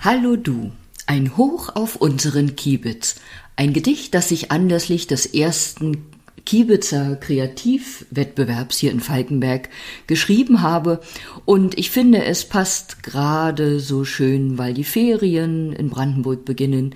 [0.00, 0.70] Hallo du,
[1.06, 3.16] ein Hoch auf unseren Kiebitz.
[3.56, 6.06] Ein Gedicht, das ich anlässlich des ersten
[6.46, 9.68] Kiebitzer Kreativwettbewerbs hier in Falkenberg
[10.06, 11.00] geschrieben habe.
[11.44, 16.94] Und ich finde, es passt gerade so schön, weil die Ferien in Brandenburg beginnen.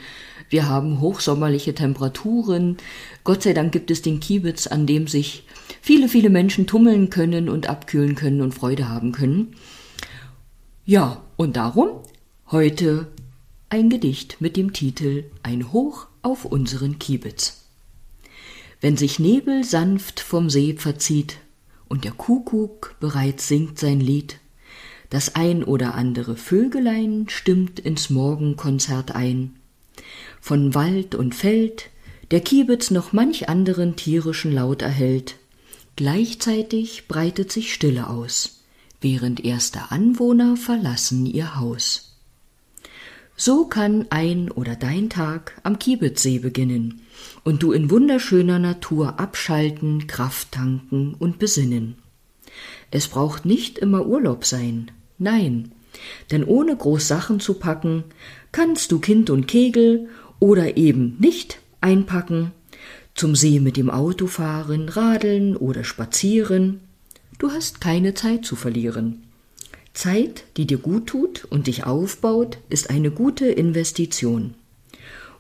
[0.49, 2.77] Wir haben hochsommerliche Temperaturen.
[3.25, 5.45] Gott sei Dank gibt es den Kiebitz, an dem sich
[5.81, 9.57] viele, viele Menschen tummeln können und abkühlen können und Freude haben können.
[10.85, 12.03] Ja, und darum
[12.53, 13.07] Heute
[13.71, 17.63] ein Gedicht mit dem Titel Ein Hoch auf unseren Kiebitz.
[18.83, 21.39] Wenn sich Nebel sanft vom See verzieht
[21.89, 24.39] und der Kuckuck bereits singt sein Lied,
[25.09, 29.57] das ein oder andere Vögelein stimmt ins Morgenkonzert ein.
[30.39, 31.89] Von Wald und Feld
[32.33, 35.37] der Kiebitz noch manch anderen tierischen Laut erhält.
[35.97, 38.61] Gleichzeitig breitet sich Stille aus,
[39.01, 42.12] während erste Anwohner verlassen ihr Haus.
[43.45, 47.01] So kann ein oder dein Tag am Kiebitzsee beginnen
[47.43, 51.97] und du in wunderschöner Natur abschalten, Kraft tanken und besinnen.
[52.93, 55.73] Es braucht nicht immer Urlaub sein, nein,
[56.31, 58.05] denn ohne groß Sachen zu packen,
[58.53, 60.09] kannst du Kind und Kegel
[60.39, 62.53] oder eben nicht einpacken,
[63.17, 66.79] zum See mit dem Auto fahren, radeln oder spazieren.
[67.41, 69.32] Du hast keine Zeit zu verlieren.
[69.95, 74.55] Zeit, die dir gut tut und dich aufbaut, ist eine gute Investition.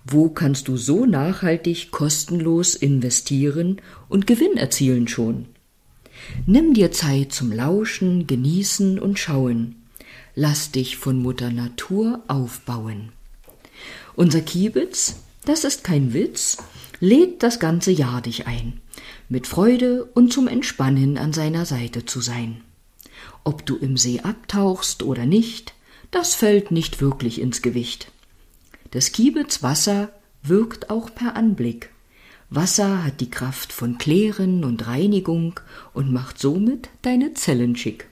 [0.05, 5.47] Wo kannst du so nachhaltig kostenlos investieren und Gewinn erzielen schon?
[6.47, 9.77] Nimm dir Zeit zum Lauschen, Genießen und Schauen.
[10.35, 13.13] Lass dich von Mutter Natur aufbauen.
[14.15, 16.59] Unser Kiebitz, das ist kein Witz,
[17.01, 18.81] lädt das ganze Jahr dich ein,
[19.29, 22.61] mit Freude und zum Entspannen an seiner Seite zu sein.
[23.45, 25.75] Ob du im See abtauchst oder nicht,
[26.11, 28.11] das fällt nicht wirklich ins Gewicht.
[28.93, 30.11] Des Kiebitz Wasser
[30.43, 31.91] wirkt auch per Anblick.
[32.51, 35.59] Wasser hat die Kraft von Klären und Reinigung
[35.95, 38.09] und macht somit deine Zellen schick.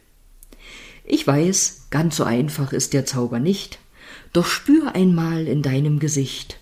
[1.04, 3.78] Ich weiß, ganz so einfach ist der Zauber nicht,
[4.32, 6.58] doch spür einmal in deinem Gesicht,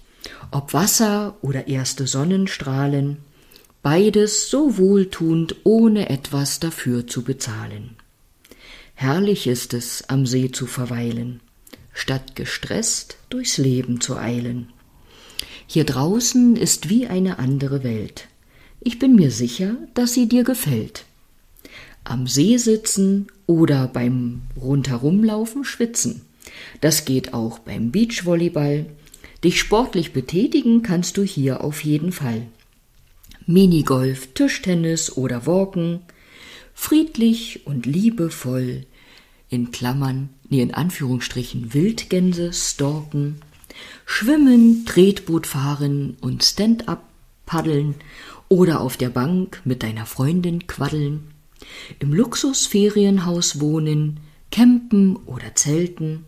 [0.50, 3.18] ob Wasser oder erste Sonnenstrahlen,
[3.82, 7.96] beides so wohltuend, ohne etwas dafür zu bezahlen.
[9.00, 11.38] Herrlich ist es, am See zu verweilen,
[11.92, 14.70] statt gestresst durchs Leben zu eilen.
[15.68, 18.26] Hier draußen ist wie eine andere Welt.
[18.80, 21.04] Ich bin mir sicher, dass sie dir gefällt.
[22.02, 26.22] Am See sitzen oder beim Rundherumlaufen schwitzen.
[26.80, 28.86] Das geht auch beim Beachvolleyball.
[29.44, 32.48] Dich sportlich betätigen kannst du hier auf jeden Fall.
[33.46, 36.00] Minigolf, Tischtennis oder Walken,
[36.74, 38.86] friedlich und liebevoll,
[39.48, 43.36] in Klammern, nee, in Anführungsstrichen Wildgänse stalken,
[44.04, 47.04] schwimmen, Tretboot fahren und Stand-up
[47.46, 47.94] paddeln
[48.48, 51.28] oder auf der Bank mit deiner Freundin quaddeln,
[51.98, 54.20] im Luxusferienhaus wohnen,
[54.50, 56.24] campen oder zelten,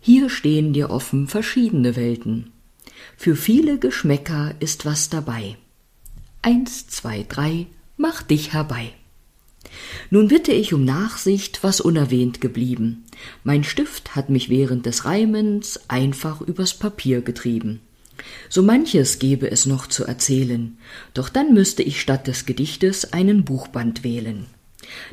[0.00, 2.52] hier stehen dir offen verschiedene Welten.
[3.16, 5.56] Für viele Geschmäcker ist was dabei.
[6.42, 7.66] Eins, zwei, drei,
[7.96, 8.94] mach dich herbei.
[10.10, 13.04] Nun bitte ich um Nachsicht, was unerwähnt geblieben.
[13.44, 17.80] Mein Stift hat mich während des Reimens einfach übers Papier getrieben.
[18.48, 20.76] So manches gäbe es noch zu erzählen,
[21.14, 24.46] doch dann müsste ich statt des Gedichtes einen Buchband wählen.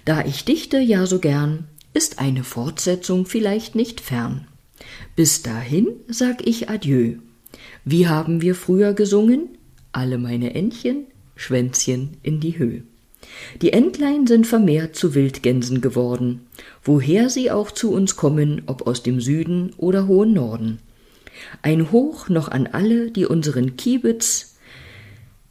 [0.05, 4.47] Da ich dichte ja so gern, ist eine Fortsetzung vielleicht nicht fern.
[5.15, 7.15] Bis dahin sag ich Adieu.
[7.85, 9.49] Wie haben wir früher gesungen?
[9.91, 12.83] Alle meine Entchen, Schwänzchen in die Höhe.
[13.61, 16.47] Die Entlein sind vermehrt zu Wildgänsen geworden,
[16.83, 20.79] woher sie auch zu uns kommen, ob aus dem Süden oder hohen Norden.
[21.61, 24.57] Ein Hoch noch an alle, die unseren Kiebitz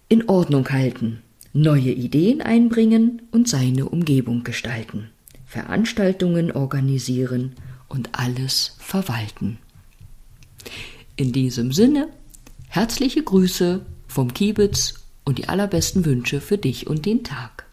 [0.09, 1.23] in Ordnung halten,
[1.53, 5.11] neue Ideen einbringen und seine Umgebung gestalten,
[5.47, 7.53] Veranstaltungen organisieren
[7.89, 9.59] und alles verwalten.
[11.17, 12.09] In diesem Sinne,
[12.69, 14.95] herzliche Grüße vom Kiebitz
[15.25, 17.66] und die allerbesten Wünsche für dich und den Tag.